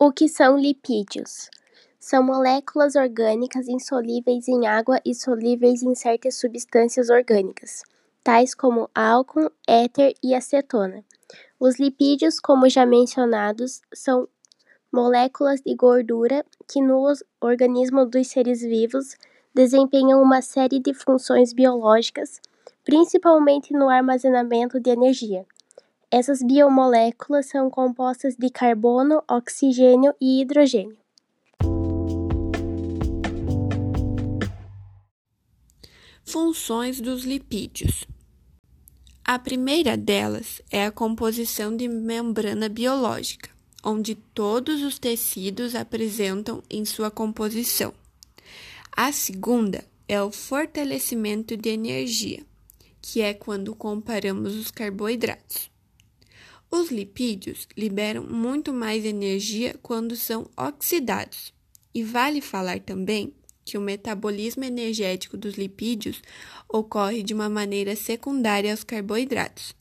[0.00, 1.50] O que são lipídios?
[1.98, 7.82] São moléculas orgânicas insolúveis em água e solúveis em certas substâncias orgânicas,
[8.22, 11.04] tais como álcool, éter e acetona.
[11.58, 14.28] Os lipídios, como já mencionados, são
[14.92, 19.16] moléculas de gordura que no organismo dos seres vivos
[19.52, 22.40] desempenham uma série de funções biológicas,
[22.84, 25.44] principalmente no armazenamento de energia.
[26.10, 30.96] Essas biomoléculas são compostas de carbono, oxigênio e hidrogênio.
[36.24, 38.06] Funções dos lipídios.
[39.22, 43.50] A primeira delas é a composição de membrana biológica,
[43.84, 47.92] onde todos os tecidos apresentam em sua composição.
[48.96, 52.42] A segunda é o fortalecimento de energia,
[53.02, 55.70] que é quando comparamos os carboidratos.
[56.70, 61.52] Os lipídios liberam muito mais energia quando são oxidados,
[61.94, 63.32] e vale falar também
[63.64, 66.22] que o metabolismo energético dos lipídios
[66.68, 69.74] ocorre de uma maneira secundária aos carboidratos.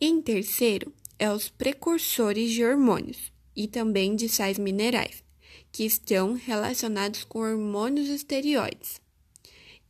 [0.00, 5.22] em terceiro, é os precursores de hormônios e também de sais minerais
[5.70, 9.00] que estão relacionados com hormônios esteroides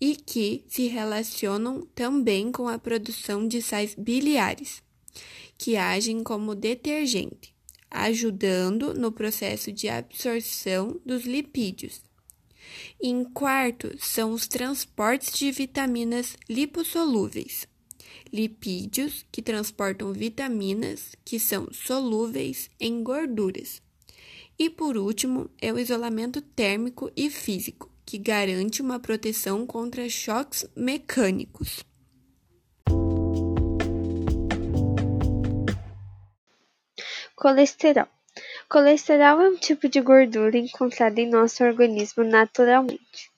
[0.01, 4.83] e que se relacionam também com a produção de sais biliares,
[5.57, 7.55] que agem como detergente,
[7.91, 12.03] ajudando no processo de absorção dos lipídios.
[13.01, 17.69] Em quarto, são os transportes de vitaminas lipossolúveis,
[18.33, 23.83] lipídios que transportam vitaminas que são solúveis em gorduras
[24.59, 30.65] e por último, é o isolamento térmico e físico, que garante uma proteção contra choques
[30.77, 31.85] mecânicos.
[37.45, 38.09] Colesterol.
[38.71, 43.31] Colesterol é um tipo de gordura encontrada em nosso organismo naturalmente.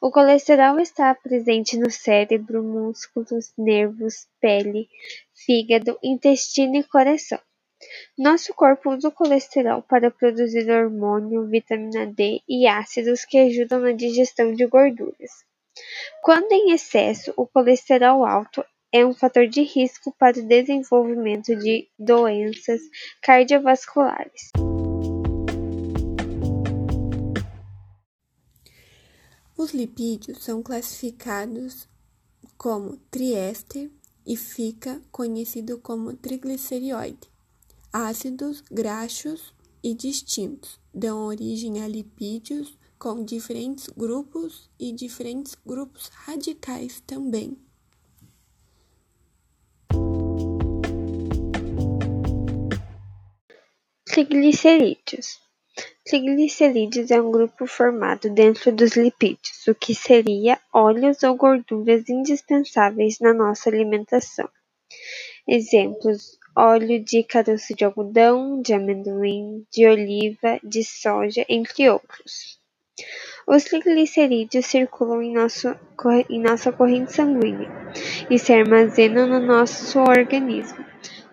[0.00, 4.88] O colesterol está presente no cérebro, músculos, nervos, pele,
[5.34, 7.40] fígado, intestino e coração.
[8.16, 13.90] Nosso corpo usa o colesterol para produzir hormônio, vitamina D e ácidos que ajudam na
[13.90, 15.44] digestão de gorduras.
[16.22, 21.88] Quando em excesso, o colesterol alto é um fator de risco para o desenvolvimento de
[21.98, 22.80] doenças
[23.22, 24.50] cardiovasculares.
[29.56, 31.86] Os lipídios são classificados
[32.56, 33.90] como triéster
[34.26, 37.30] e fica conhecido como triglicerídeo.
[37.92, 39.52] Ácidos graxos
[39.82, 47.56] e distintos dão origem a lipídios com diferentes grupos e diferentes grupos radicais também.
[54.10, 55.38] Triglicerídeos.
[56.04, 63.20] Triglicerídeos é um grupo formado dentro dos lipídios, o que seria óleos ou gorduras indispensáveis
[63.20, 64.48] na nossa alimentação.
[65.46, 72.58] Exemplos: óleo de caroço de algodão, de amendoim, de oliva, de soja, entre outros.
[73.46, 75.68] Os triglicerídeos circulam em, nosso,
[76.28, 77.70] em nossa corrente sanguínea
[78.28, 80.84] e se armazenam no nosso organismo.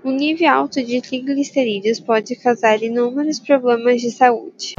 [0.08, 4.76] Um nível alto de triglicerídeos pode causar inúmeros problemas de saúde.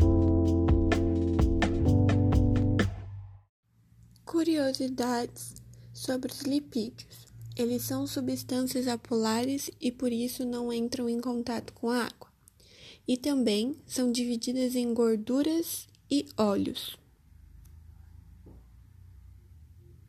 [4.25, 5.56] Curiosidades
[5.93, 7.27] sobre os lipídios.
[7.55, 12.33] Eles são substâncias apolares e por isso não entram em contato com a água.
[13.06, 16.97] E também são divididas em gorduras e óleos.